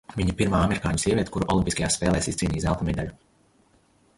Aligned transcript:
Viņa 0.19 0.31
ir 0.31 0.35
pirmā 0.37 0.61
amerikāņu 0.67 1.01
sieviete, 1.03 1.33
kura 1.35 1.47
olimpiskajās 1.55 1.99
spēlēs 1.99 2.31
izcīnīja 2.33 2.65
zelta 2.67 2.89
medaļu. 2.89 3.15